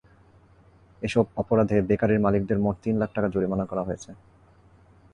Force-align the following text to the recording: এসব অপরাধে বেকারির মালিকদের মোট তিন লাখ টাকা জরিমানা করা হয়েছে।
এসব 1.01 1.25
অপরাধে 1.35 1.77
বেকারির 1.89 2.23
মালিকদের 2.25 2.57
মোট 2.59 2.75
তিন 2.83 2.95
লাখ 3.01 3.09
টাকা 3.15 3.27
জরিমানা 3.33 3.65
করা 3.71 3.85
হয়েছে। 3.87 4.09